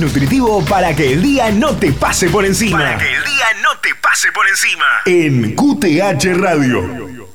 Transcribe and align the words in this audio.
más 0.00 0.12
nutritivo 0.12 0.64
para 0.64 0.94
que 0.94 1.12
el 1.12 1.22
día 1.22 1.50
no 1.50 1.76
te 1.76 1.92
pase 1.92 2.28
por 2.28 2.44
encima. 2.44 2.78
Para 2.78 2.98
que 2.98 3.04
el 3.04 3.24
día 3.24 3.46
no 3.62 3.78
te 3.82 3.90
pase 4.00 4.28
por 4.32 4.46
encima. 4.48 4.84
En 5.04 5.54
QTH 5.54 6.40
Radio. 6.40 7.28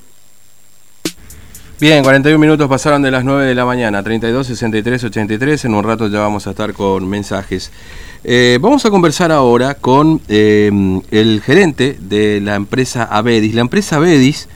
Bien, 1.79 2.03
41 2.03 2.39
minutos 2.39 2.69
pasaron 2.69 3.01
de 3.01 3.11
las 3.11 3.25
9 3.25 3.45
de 3.45 3.55
la 3.55 3.65
mañana, 3.65 4.01
32, 4.01 4.47
63, 4.47 5.03
83. 5.03 5.65
En 5.65 5.75
un 5.75 5.83
rato 5.83 6.07
ya 6.07 6.19
vamos 6.19 6.47
a 6.47 6.51
estar 6.51 6.73
con 6.73 7.07
mensajes. 7.07 7.71
Eh, 8.23 8.57
vamos 8.61 8.85
a 8.85 8.89
conversar 8.89 9.31
ahora 9.31 9.75
con 9.75 10.21
eh, 10.29 10.71
el 11.11 11.41
gerente 11.41 11.97
de 11.99 12.39
la 12.41 12.55
empresa 12.55 13.03
Avedis. 13.03 13.53
La 13.53 13.61
empresa 13.61 13.97
Avedis 13.97 14.47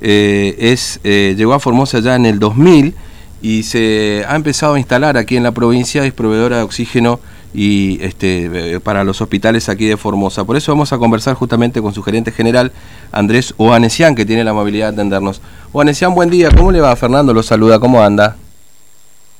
eh, 0.00 0.54
es, 0.58 1.00
llegó 1.02 1.54
a 1.54 1.60
Formosa 1.60 2.00
ya 2.00 2.14
en 2.14 2.26
el 2.26 2.38
2000 2.38 2.94
y 3.40 3.62
se 3.62 4.24
ha 4.28 4.36
empezado 4.36 4.74
a 4.74 4.78
instalar 4.78 5.16
aquí 5.16 5.36
en 5.36 5.44
la 5.44 5.52
provincia, 5.52 6.04
es 6.04 6.12
proveedora 6.12 6.58
de 6.58 6.62
oxígeno 6.64 7.20
y 7.58 7.98
este, 8.02 8.78
para 8.78 9.02
los 9.02 9.20
hospitales 9.20 9.68
aquí 9.68 9.86
de 9.86 9.96
Formosa. 9.96 10.44
Por 10.44 10.56
eso 10.56 10.70
vamos 10.70 10.92
a 10.92 10.98
conversar 10.98 11.34
justamente 11.34 11.82
con 11.82 11.92
su 11.92 12.04
gerente 12.04 12.30
general, 12.30 12.70
Andrés 13.10 13.52
Oanesian, 13.56 14.14
que 14.14 14.24
tiene 14.24 14.44
la 14.44 14.52
amabilidad 14.52 14.92
de 14.92 14.92
atendernos. 14.92 15.42
Oanesian, 15.72 16.14
buen 16.14 16.30
día, 16.30 16.50
¿cómo 16.56 16.70
le 16.70 16.80
va? 16.80 16.94
Fernando 16.94 17.34
lo 17.34 17.42
saluda, 17.42 17.80
¿cómo 17.80 18.00
anda? 18.00 18.36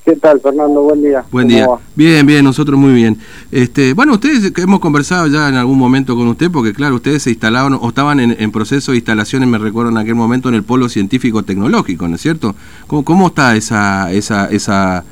¿Qué 0.04 0.16
tal, 0.16 0.40
Fernando? 0.40 0.82
Buen 0.82 1.00
día. 1.00 1.24
Buen 1.30 1.46
día. 1.46 1.68
Bien, 1.94 2.26
bien, 2.26 2.44
nosotros 2.44 2.76
muy 2.76 2.92
bien. 2.92 3.18
Este, 3.52 3.92
bueno, 3.92 4.14
ustedes 4.14 4.50
que 4.50 4.62
hemos 4.62 4.80
conversado 4.80 5.28
ya 5.28 5.48
en 5.48 5.54
algún 5.54 5.78
momento 5.78 6.16
con 6.16 6.26
usted, 6.26 6.50
porque 6.50 6.72
claro, 6.72 6.96
ustedes 6.96 7.22
se 7.22 7.30
instalaban 7.30 7.78
o 7.80 7.88
estaban 7.88 8.18
en, 8.18 8.50
proceso 8.50 8.90
de 8.90 8.98
instalaciones, 8.98 9.48
me 9.48 9.58
recuerdo 9.58 9.92
en 9.92 9.98
aquel 9.98 10.16
momento, 10.16 10.48
en 10.48 10.56
el 10.56 10.64
polo 10.64 10.88
científico 10.88 11.44
tecnológico, 11.44 12.08
¿no 12.08 12.16
es 12.16 12.20
cierto? 12.20 12.56
¿Cómo, 12.88 13.04
cómo 13.04 13.28
está 13.28 13.54
esa, 13.54 14.10
esa, 14.10 14.46
esa, 14.46 15.04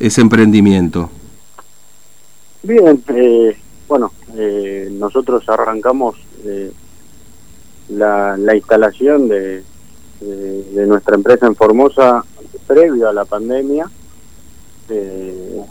ese 0.00 0.20
emprendimiento? 0.22 1.10
Bien, 2.64 3.02
eh, 3.08 3.56
bueno, 3.86 4.12
eh, 4.36 4.88
nosotros 4.90 5.48
arrancamos 5.48 6.16
eh, 6.44 6.72
la, 7.90 8.36
la, 8.36 8.56
instalación 8.56 9.28
de, 9.28 9.62
de, 10.20 10.86
nuestra 10.86 11.14
empresa 11.14 11.46
en 11.46 11.54
Formosa 11.54 12.24
previo 12.66 13.08
a 13.08 13.12
la 13.12 13.26
pandemia 13.26 13.88
eh, 14.88 15.62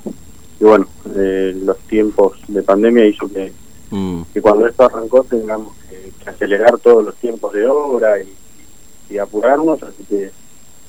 y 0.59 0.63
bueno, 0.63 0.87
eh, 1.15 1.53
los 1.63 1.77
tiempos 1.79 2.37
de 2.47 2.63
pandemia 2.63 3.05
hizo 3.05 3.27
que, 3.27 3.51
mm. 3.89 4.21
que 4.33 4.41
cuando 4.41 4.67
esto 4.67 4.85
arrancó 4.85 5.23
tengamos 5.23 5.75
que, 5.89 6.29
acelerar 6.29 6.77
todos 6.79 7.03
los 7.03 7.15
tiempos 7.15 7.53
de 7.53 7.67
obra 7.67 8.15
y, 8.21 9.17
apurarnos, 9.17 9.83
así 9.83 10.03
que 10.05 10.31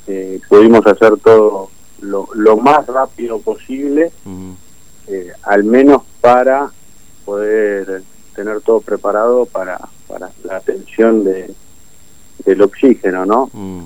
eh, 0.07 0.41
pudimos 0.49 0.87
hacer 0.87 1.15
todo 1.19 1.69
lo, 2.01 2.27
lo 2.35 2.57
más 2.57 2.87
rápido 2.87 3.39
posible, 3.39 4.13
mm. 4.25 4.53
Al 5.43 5.65
menos 5.65 6.03
para 6.21 6.71
poder 7.25 8.03
tener 8.35 8.61
todo 8.61 8.81
preparado 8.81 9.47
para, 9.47 9.79
para 10.09 10.31
la 10.45 10.57
atención 10.57 11.25
de, 11.25 11.55
del 12.45 12.63
oxígeno, 12.63 13.25
¿no? 13.25 13.51
Mm 13.53 13.85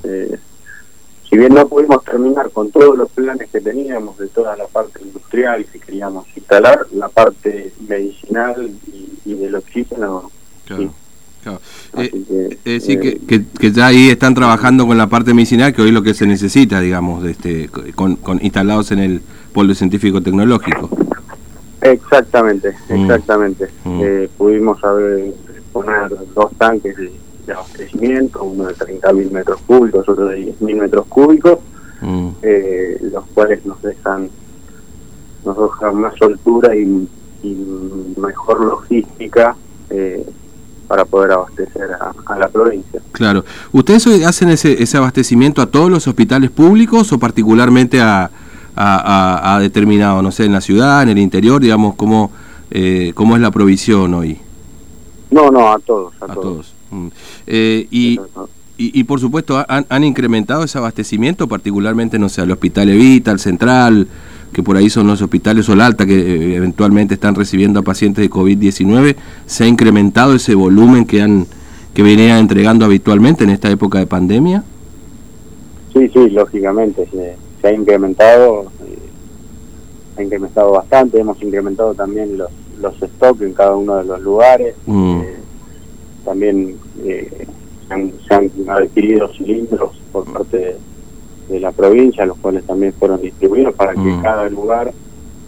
si 1.29 1.37
bien 1.37 1.53
no 1.53 1.69
pudimos 1.69 2.03
terminar 2.05 2.51
con 2.51 2.71
todos 2.71 2.97
los 2.97 3.11
planes 3.11 3.51
que 3.51 3.61
teníamos 3.61 4.17
de 4.19 4.29
toda 4.29 4.57
la 4.57 4.67
parte 4.67 5.03
industrial 5.03 5.67
que 5.67 5.79
queríamos 5.79 6.27
instalar, 6.35 6.87
la 6.93 7.09
parte 7.09 7.73
medicinal 7.87 8.71
y, 9.25 9.35
del 9.35 9.55
oxígeno. 9.57 10.31
Claro. 10.65 10.93
Claro. 11.43 11.61
Eh, 11.99 12.59
es 12.65 12.83
decir, 12.83 12.99
eh, 13.05 13.21
que, 13.27 13.45
que, 13.45 13.73
ya 13.73 13.87
ahí 13.87 14.09
están 14.09 14.35
trabajando 14.35 14.87
con 14.87 14.97
la 14.97 15.07
parte 15.07 15.35
medicinal, 15.35 15.73
que 15.73 15.83
hoy 15.83 15.89
es 15.89 15.95
lo 15.95 16.03
que 16.03 16.15
se 16.15 16.27
necesita, 16.27 16.81
digamos, 16.81 17.23
de 17.23 17.31
este, 17.33 17.69
con, 17.95 18.17
con 18.17 18.43
instalados 18.43 18.91
en 18.91 18.99
el 18.99 19.23
polo 19.53 19.75
científico 19.75 20.23
tecnológico. 20.23 20.91
Exactamente, 21.83 22.75
mm. 22.89 22.93
exactamente. 22.95 23.69
Mm. 23.85 24.01
Eh, 24.03 24.31
pudimos 24.37 24.83
haber, 24.85 25.33
poner 25.73 26.11
dos 26.35 26.51
tanques 26.59 26.97
de 26.97 27.13
de 27.49 27.55
abastecimiento, 27.55 28.45
uno 28.45 28.67
de 28.67 28.75
30.000 28.77 29.31
metros 29.31 29.61
cúbicos, 29.67 30.09
otro 30.09 30.27
de 30.27 30.55
10.000 30.55 30.81
metros 30.81 31.07
cúbicos, 31.07 31.59
mm. 32.01 32.29
eh, 32.43 32.99
los 33.13 33.25
cuales 33.35 33.65
nos 33.67 33.83
dejan, 33.83 34.29
nos 35.45 35.57
dejan 35.57 36.01
más 36.01 36.15
soltura 36.17 36.77
y, 36.77 37.07
mejor 38.19 38.61
logística 38.61 39.57
eh, 39.89 40.27
para 40.89 41.05
poder 41.05 41.33
abastecer 41.33 41.89
a, 41.93 42.39
la 42.39 42.49
provincia. 42.49 43.01
Claro. 43.13 43.45
¿Ustedes 43.73 44.07
hacen 44.27 44.51
ese, 44.51 44.83
ese 44.83 44.97
abastecimiento 44.97 45.63
a 45.63 45.67
todos 45.67 45.89
los 45.89 46.09
hospitales 46.09 46.51
públicos 46.51 47.13
o 47.13 47.19
particularmente 47.19 48.01
a, 48.01 48.31
a, 48.79 49.59
determinado, 49.61 50.23
no 50.23 50.31
sé, 50.31 50.45
en 50.45 50.53
la 50.53 50.61
ciudad, 50.61 51.03
en 51.03 51.11
el 51.11 51.19
interior, 51.19 51.61
digamos, 51.61 51.95
cómo, 51.95 52.31
eh, 52.71 53.13
cómo 53.15 53.35
es 53.35 53.43
la 53.43 53.51
provisión 53.51 54.15
hoy? 54.15 54.39
No, 55.31 55.51
no, 55.51 55.73
a 55.73 55.79
todos, 55.79 56.15
a, 56.21 56.27
todos. 56.35 56.73
Mm. 56.91 57.09
Eh, 57.47 57.87
y, 57.91 58.21
y, 58.77 59.05
por 59.05 59.19
supuesto, 59.19 59.65
han, 59.69 60.05
incrementado 60.05 60.63
ese 60.63 60.79
abastecimiento, 60.79 61.49
particularmente, 61.49 62.19
no 62.19 62.29
sé, 62.29 62.43
al 62.43 62.51
Hospital 62.53 62.89
Evita, 62.91 63.33
al 63.33 63.41
Central, 63.41 64.07
que 64.53 64.63
por 64.63 64.77
ahí 64.77 64.89
son 64.89 65.09
los 65.09 65.21
hospitales 65.21 65.69
o 65.69 65.73
alta 65.73 66.07
que 66.07 66.17
eh, 66.17 66.57
eventualmente 66.57 67.15
están 67.15 67.35
recibiendo 67.35 67.81
a 67.81 67.83
pacientes 67.83 68.23
de 68.23 68.31
COVID-19. 68.31 69.17
¿Se 69.47 69.65
ha 69.65 69.67
incrementado 69.67 70.35
ese 70.35 70.55
volumen 70.55 71.05
que 71.05 71.21
han 71.21 71.47
que 71.93 72.05
venía 72.05 72.39
entregando 72.39 72.85
habitualmente 72.85 73.43
en 73.43 73.51
esta 73.51 73.69
época 73.69 73.99
de 73.99 74.07
pandemia? 74.07 74.63
Sí, 75.93 76.09
sí, 76.11 76.31
lógicamente, 76.31 77.09
se, 77.69 77.75
ha 77.75 77.79
incrementado, 77.79 78.65
eh, 78.87 78.99
ha 80.17 80.23
incrementado 80.23 80.73
bastante, 80.73 81.21
hemos 81.21 81.41
incrementado 81.43 81.95
también 81.95 82.39
los, 82.39 82.51
los 82.81 82.95
stocks 82.97 83.43
en 83.43 83.53
cada 83.53 83.77
uno 83.77 83.97
de 83.97 84.05
los 84.05 84.21
lugares. 84.21 84.75
Mm 84.87 85.23
también 86.29 86.77
eh, 87.05 87.47
se, 88.29 88.35
han, 88.35 88.51
adquirido 88.69 89.33
cilindros 89.33 89.97
por 90.13 90.31
parte 90.31 90.77
de, 91.49 91.61
la 91.61 91.73
provincia, 91.73 92.27
los 92.27 92.37
cuales 92.37 92.65
también 92.65 92.93
fueron 92.93 93.23
distribuidos 93.23 93.75
para 93.75 93.95
que 93.95 94.01
mm. 94.01 94.23
cada 94.23 94.47
lugar 94.51 94.93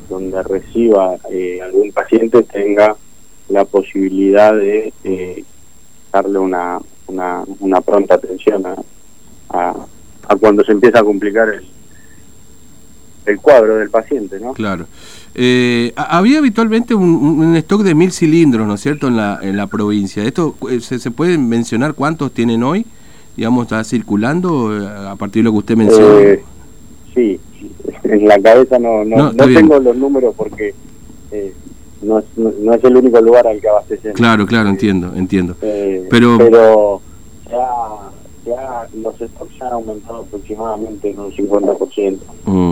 donde 0.08 0.42
reciba 0.42 1.18
eh, 1.30 1.60
algún 1.62 1.92
paciente 1.92 2.42
tenga 2.44 2.96
la 3.50 3.66
posibilidad 3.66 4.54
de 4.54 4.94
eh, 5.04 5.44
darle 6.10 6.38
una, 6.38 6.80
una, 7.06 7.44
una, 7.58 7.80
pronta 7.82 8.14
atención 8.14 8.64
a, 8.64 8.76
a, 9.50 10.36
cuando 10.36 10.64
se 10.64 10.72
empieza 10.72 11.00
a 11.00 11.04
complicar 11.04 11.50
el, 11.50 11.66
el 13.30 13.38
cuadro 13.38 13.76
del 13.76 13.90
paciente, 13.90 14.38
¿no? 14.40 14.52
Claro. 14.52 14.86
Eh, 15.34 15.92
había 15.96 16.38
habitualmente 16.38 16.94
un, 16.94 17.54
stock 17.56 17.82
de 17.82 17.94
mil 17.94 18.12
cilindros, 18.12 18.66
¿no 18.66 18.74
es 18.74 18.80
cierto?, 18.80 19.08
en 19.08 19.16
la, 19.16 19.38
en 19.42 19.56
la 19.56 19.66
provincia. 19.68 20.24
¿Esto 20.24 20.56
eh, 20.70 20.80
se, 20.80 20.98
se 20.98 21.10
puede 21.10 21.38
mencionar 21.38 21.94
cuántos 21.94 22.32
tienen 22.32 22.62
hoy? 22.62 22.84
Digamos, 23.36 23.64
está 23.64 23.84
circulando 23.84 24.76
eh, 24.76 24.86
a 25.08 25.16
partir 25.16 25.42
de 25.42 25.44
lo 25.44 25.52
que 25.52 25.58
usted 25.58 25.76
mencionó. 25.76 26.18
Eh, 26.18 26.42
sí, 27.14 27.40
en 28.04 28.28
la 28.28 28.40
cabeza 28.40 28.78
no, 28.78 29.04
no, 29.04 29.32
no, 29.32 29.44
tengo 29.46 29.78
los 29.78 29.96
números 29.96 30.34
porque 30.36 30.74
no, 32.02 32.18
es, 32.18 32.24
no, 32.36 32.74
es 32.74 32.82
el 32.82 32.96
único 32.96 33.20
lugar 33.20 33.46
al 33.46 33.60
que 33.60 33.68
abastecen. 33.68 34.14
Claro, 34.14 34.46
claro, 34.46 34.68
entiendo, 34.68 35.12
entiendo. 35.14 35.54
pero 35.60 36.38
pero 36.38 37.00
ya, 37.48 38.10
ya 38.46 38.88
los 39.00 39.14
stocks 39.14 39.58
ya 39.58 39.68
han 39.68 39.74
aumentado 39.74 40.22
aproximadamente 40.22 41.10
en 41.10 41.20
un 41.20 41.30
50%. 41.30 42.18
Mm. 42.46 42.69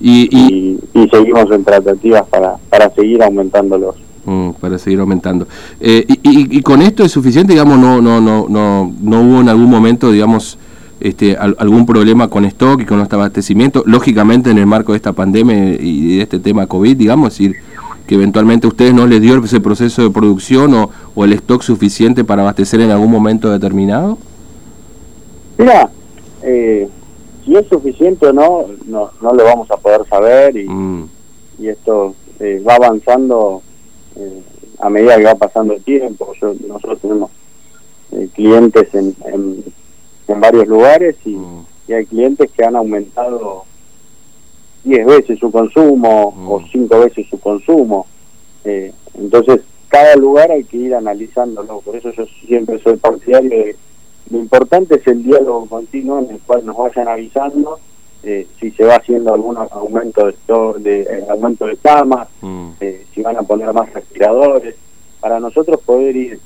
Y, 0.00 0.78
y, 0.94 1.08
seguimos 1.08 1.50
en 1.50 1.64
tratativas 1.64 2.26
para, 2.28 2.56
para 2.68 2.90
seguir 2.90 3.22
aumentándolos. 3.22 3.96
Mm, 4.26 4.50
para 4.60 4.78
seguir 4.78 5.00
aumentando. 5.00 5.46
Eh, 5.80 6.04
y, 6.06 6.58
y, 6.58 6.62
con 6.62 6.82
esto 6.82 7.04
es 7.04 7.12
suficiente, 7.12 7.52
digamos, 7.52 7.78
no, 7.78 8.02
no, 8.02 8.20
no, 8.20 8.46
no, 8.48 8.92
no 9.00 9.20
hubo 9.20 9.40
en 9.40 9.48
algún 9.48 9.70
momento, 9.70 10.10
digamos, 10.10 10.58
este, 11.00 11.36
algún 11.36 11.86
problema 11.86 12.28
con 12.28 12.44
stock 12.46 12.80
y 12.80 12.84
con 12.84 13.00
este 13.00 13.14
abastecimiento, 13.14 13.82
lógicamente 13.86 14.50
en 14.50 14.58
el 14.58 14.66
marco 14.66 14.92
de 14.92 14.96
esta 14.96 15.12
pandemia 15.12 15.76
y 15.80 16.16
de 16.16 16.22
este 16.22 16.38
tema 16.38 16.66
COVID, 16.66 16.96
digamos, 16.96 17.30
decir, 17.30 17.56
que 18.06 18.14
eventualmente 18.14 18.66
a 18.66 18.70
ustedes 18.70 18.94
no 18.94 19.06
les 19.06 19.20
dio 19.20 19.42
ese 19.42 19.60
proceso 19.60 20.02
de 20.02 20.10
producción 20.10 20.74
o, 20.74 20.90
o 21.14 21.24
el 21.24 21.32
stock 21.34 21.62
suficiente 21.62 22.24
para 22.24 22.42
abastecer 22.42 22.80
en 22.80 22.90
algún 22.90 23.10
momento 23.10 23.50
determinado? 23.50 24.18
Mira, 25.58 25.90
eh, 26.42 26.88
si 27.46 27.56
es 27.56 27.66
suficiente 27.68 28.26
o 28.26 28.32
no, 28.32 28.66
no, 28.86 29.10
no 29.22 29.32
lo 29.32 29.44
vamos 29.44 29.70
a 29.70 29.76
poder 29.76 30.04
saber 30.08 30.56
y, 30.56 30.68
mm. 30.68 31.08
y 31.60 31.68
esto 31.68 32.14
eh, 32.40 32.60
va 32.66 32.74
avanzando 32.74 33.62
eh, 34.16 34.42
a 34.80 34.90
medida 34.90 35.16
que 35.16 35.24
va 35.24 35.36
pasando 35.36 35.74
el 35.74 35.82
tiempo. 35.82 36.32
nosotros 36.66 37.00
tenemos 37.00 37.30
eh, 38.12 38.28
clientes 38.34 38.92
en, 38.94 39.14
en, 39.24 40.40
varios 40.40 40.66
lugares 40.66 41.16
y, 41.24 41.36
mm. 41.36 41.66
y, 41.88 41.92
hay 41.92 42.04
clientes 42.06 42.50
que 42.50 42.64
han 42.64 42.74
aumentado 42.74 43.64
10 44.82 45.06
veces 45.06 45.38
su 45.38 45.50
consumo 45.52 46.34
o 46.48 46.60
5 46.60 46.94
mm. 46.94 47.00
veces 47.00 47.26
su 47.30 47.38
consumo. 47.38 48.06
entonces, 49.14 49.60
cada 49.88 50.16
lugar 50.16 50.50
hay 50.50 50.64
que 50.64 50.78
ir 50.78 50.94
analizándolo. 50.96 51.80
Por 51.80 51.94
eso 51.94 52.10
yo 52.10 52.26
siempre 52.44 52.80
soy 52.80 52.96
partidario 52.96 53.50
de 53.50 53.76
lo 54.30 54.38
importante 54.38 54.96
es 54.96 55.06
el 55.06 55.22
diálogo 55.22 55.66
continuo 55.66 56.18
en 56.18 56.30
el 56.30 56.40
cual 56.40 56.64
nos 56.66 56.76
vayan 56.76 57.08
avisando 57.08 57.78
eh, 58.22 58.48
si 58.58 58.72
se 58.72 58.82
va 58.82 58.96
haciendo 58.96 59.32
algún 59.32 59.56
aumento 59.56 60.26
de, 60.26 60.34
de 60.80 61.00
eh, 61.02 61.26
aumento 61.28 61.64
de 61.64 61.76
camas, 61.76 62.26
mm. 62.40 62.70
eh, 62.80 63.06
si 63.14 63.22
van 63.22 63.36
a 63.36 63.42
poner 63.42 63.72
más 63.72 63.92
respiradores, 63.92 64.74
para 65.20 65.38
nosotros 65.38 65.80
poder 65.82 66.16
ir 66.16 66.40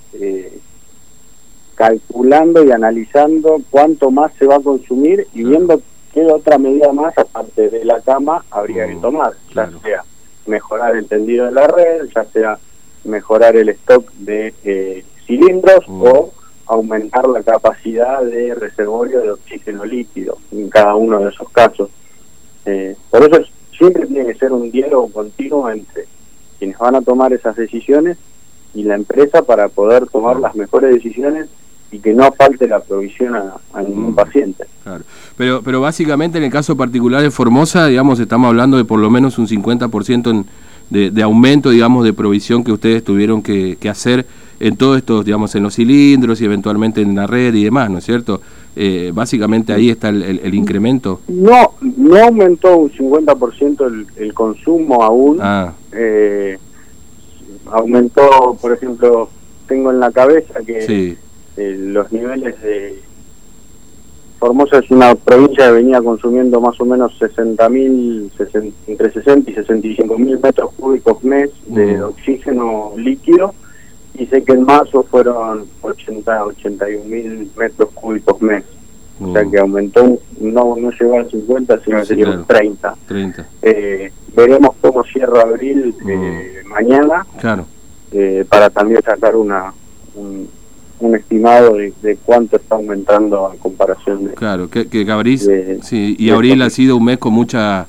calculando 1.74 2.62
y 2.64 2.70
analizando 2.70 3.62
cuánto 3.70 4.10
más 4.10 4.32
se 4.38 4.46
va 4.46 4.56
a 4.56 4.60
consumir 4.60 5.26
y 5.32 5.42
viendo 5.42 5.80
qué 6.12 6.26
otra 6.26 6.58
medida 6.58 6.92
más 6.92 7.16
aparte 7.16 7.70
de 7.70 7.84
la 7.86 8.00
cama 8.02 8.44
habría 8.50 8.86
que 8.86 8.96
mm, 8.96 9.00
tomar, 9.00 9.32
ya 9.54 9.70
sea 9.82 10.04
mejorar 10.46 10.96
el 10.96 11.06
tendido 11.06 11.46
de 11.46 11.52
la 11.52 11.66
red, 11.66 12.08
ya 12.14 12.24
sea 12.24 12.58
mejorar 13.04 13.56
el 13.56 13.70
stock 13.70 14.10
de 14.12 15.04
cilindros 15.26 15.88
mm. 15.88 16.02
o 16.02 16.30
aumentar 16.70 17.28
la 17.28 17.42
capacidad 17.42 18.22
de 18.22 18.54
reservorio 18.54 19.20
de 19.20 19.32
oxígeno 19.32 19.84
líquido 19.84 20.38
en 20.52 20.70
cada 20.70 20.94
uno 20.94 21.18
de 21.18 21.30
esos 21.30 21.50
casos. 21.50 21.90
Eh, 22.64 22.96
por 23.10 23.22
eso 23.22 23.42
siempre 23.76 24.06
tiene 24.06 24.26
que 24.26 24.38
ser 24.38 24.52
un 24.52 24.70
diálogo 24.70 25.08
continuo 25.10 25.68
entre 25.68 26.04
quienes 26.58 26.78
van 26.78 26.94
a 26.94 27.02
tomar 27.02 27.32
esas 27.32 27.56
decisiones 27.56 28.18
y 28.72 28.84
la 28.84 28.94
empresa 28.94 29.42
para 29.42 29.68
poder 29.68 30.06
tomar 30.06 30.38
las 30.38 30.54
mejores 30.54 30.94
decisiones 30.94 31.48
y 31.90 31.98
que 31.98 32.14
no 32.14 32.30
falte 32.30 32.68
la 32.68 32.78
provisión 32.78 33.34
a, 33.34 33.82
ningún 33.82 34.12
mm. 34.12 34.14
paciente. 34.14 34.64
Claro. 34.84 35.02
Pero, 35.36 35.62
pero 35.62 35.80
básicamente 35.80 36.38
en 36.38 36.44
el 36.44 36.52
caso 36.52 36.76
particular 36.76 37.20
de 37.20 37.32
Formosa, 37.32 37.88
digamos, 37.88 38.20
estamos 38.20 38.46
hablando 38.46 38.76
de 38.76 38.84
por 38.84 39.00
lo 39.00 39.10
menos 39.10 39.38
un 39.38 39.48
50% 39.48 40.30
en, 40.30 40.46
de, 40.88 41.10
de, 41.10 41.22
aumento, 41.22 41.70
digamos, 41.70 42.04
de 42.04 42.12
provisión 42.12 42.62
que 42.62 42.70
ustedes 42.70 43.02
tuvieron 43.02 43.42
que, 43.42 43.76
que 43.80 43.88
hacer 43.88 44.24
en 44.60 44.76
todos 44.76 44.98
estos, 44.98 45.24
digamos, 45.24 45.54
en 45.54 45.62
los 45.62 45.74
cilindros 45.74 46.40
y 46.40 46.44
eventualmente 46.44 47.00
en 47.00 47.16
la 47.16 47.26
red 47.26 47.54
y 47.54 47.64
demás, 47.64 47.90
¿no 47.90 47.98
es 47.98 48.04
cierto? 48.04 48.42
Eh, 48.76 49.10
básicamente 49.12 49.72
ahí 49.72 49.88
está 49.88 50.10
el, 50.10 50.54
incremento. 50.54 51.20
No, 51.28 51.72
no 51.96 52.16
aumentó 52.16 52.76
un 52.76 52.90
50% 52.90 53.86
el, 53.86 54.06
el 54.16 54.34
consumo 54.34 55.02
aún. 55.02 55.38
Ah. 55.40 55.72
Eh, 55.92 56.58
aumentó, 57.66 58.56
por 58.60 58.72
ejemplo, 58.72 59.30
tengo 59.66 59.90
en 59.90 59.98
la 59.98 60.12
cabeza 60.12 60.60
que 60.64 61.16
eh, 61.56 61.76
los 61.78 62.12
niveles 62.12 62.60
de... 62.62 63.02
Formosa 64.38 64.78
es 64.78 64.90
una 64.90 65.14
provincia 65.14 65.66
que 65.66 65.72
venía 65.72 66.00
consumiendo 66.00 66.62
más 66.62 66.80
o 66.80 66.86
menos 66.86 67.14
60 67.18 67.68
mil, 67.68 68.32
entre 68.86 69.12
60 69.12 69.50
y 69.50 69.54
65 69.54 70.18
mil 70.18 70.38
metros 70.38 70.70
cúbicos 70.78 71.22
mes 71.22 71.50
de 71.66 71.98
mm. 71.98 72.02
oxígeno 72.04 72.92
líquido 72.96 73.52
y 74.20 74.26
sé 74.26 74.44
que 74.44 74.52
en 74.52 74.64
marzo 74.64 75.02
fueron 75.02 75.64
80, 75.80 76.44
81 76.44 77.04
mil 77.06 77.50
metros 77.56 77.88
cúbicos 77.94 78.40
mes. 78.42 78.64
O 79.18 79.32
sea 79.32 79.44
que 79.44 79.58
aumentó, 79.58 80.18
no, 80.40 80.76
no 80.76 80.90
llegó 80.90 81.18
al 81.18 81.30
50, 81.30 81.80
sino 81.84 82.00
que 82.00 82.06
sería 82.06 82.42
30. 82.46 82.96
30. 83.06 83.46
Eh, 83.62 84.12
veremos 84.34 84.76
cómo 84.80 85.02
cierra 85.04 85.42
abril 85.42 85.94
eh, 86.06 86.62
mm. 86.64 86.68
mañana. 86.68 87.26
Claro. 87.38 87.66
Eh, 88.12 88.44
para 88.48 88.68
también 88.68 89.02
sacar 89.02 89.36
una 89.36 89.72
un, 90.14 90.48
estimado 91.14 91.76
de, 91.76 92.18
cuánto 92.24 92.56
está 92.56 92.74
aumentando 92.74 93.46
a 93.46 93.54
comparación 93.56 94.26
de. 94.26 94.34
Claro, 94.34 94.68
que, 94.68 94.86
que 94.86 95.10
abril, 95.10 95.38
sí, 95.82 96.16
y 96.18 96.30
abril 96.30 96.60
ha 96.60 96.68
sido 96.68 96.96
un 96.96 97.04
mes 97.04 97.18
con 97.18 97.32
mucha 97.32 97.86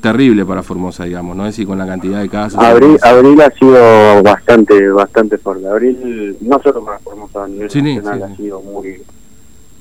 terrible 0.00 0.44
para 0.44 0.62
Formosa, 0.62 1.04
digamos, 1.04 1.36
¿no? 1.36 1.46
Es 1.46 1.54
decir, 1.54 1.66
con 1.66 1.78
la 1.78 1.86
cantidad 1.86 2.20
de 2.20 2.28
casos. 2.28 2.60
Abril, 2.60 2.98
abril 3.02 3.40
ha 3.40 3.50
sido 3.50 4.22
bastante 4.22 4.88
bastante 4.90 5.38
fuerte. 5.38 5.66
Abril, 5.66 6.36
no 6.40 6.60
solo 6.62 6.84
para 6.84 6.98
Formosa, 6.98 7.44
a 7.44 7.48
nivel 7.48 7.66
nacional, 7.66 8.22
ha 8.22 8.36
sido 8.36 8.60
muy 8.60 9.02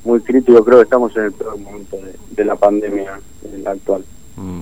muy 0.05 0.21
crítico. 0.21 0.63
Creo 0.63 0.77
que 0.77 0.83
estamos 0.83 1.15
en 1.17 1.25
el 1.25 1.31
peor 1.33 1.59
momento 1.59 1.97
de, 2.31 2.45
la 2.45 2.55
pandemia, 2.55 3.19
en 3.43 3.63
la 3.63 3.71
actual. 3.71 4.03
Mm. 4.37 4.61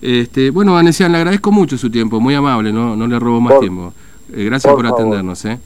Este, 0.00 0.50
bueno, 0.50 0.74
Vanessa, 0.74 1.08
le 1.08 1.16
agradezco 1.16 1.50
mucho 1.50 1.76
su 1.76 1.90
tiempo, 1.90 2.20
muy 2.20 2.34
amable, 2.34 2.72
no, 2.72 2.94
no 2.94 3.06
le 3.06 3.18
robo 3.18 3.40
más 3.40 3.58
tiempo. 3.58 3.92
Eh, 4.32 4.44
gracias 4.44 4.72
por, 4.72 4.86
atendernos. 4.86 5.44
¿eh? 5.44 5.58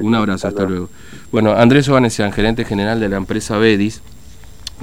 Un 0.00 0.14
abrazo, 0.14 0.48
hasta, 0.48 0.64
luego. 0.64 0.88
Bueno, 1.30 1.52
Andrés 1.52 1.88
Ovanesian, 1.88 2.32
gerente 2.32 2.64
general 2.64 3.00
de 3.00 3.08
la 3.08 3.16
empresa 3.16 3.58
Bedis. 3.58 4.02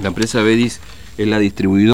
La 0.00 0.08
empresa 0.08 0.42
Bedis 0.42 0.80
es 1.18 1.28
la 1.28 1.38
distribuidora. 1.38 1.80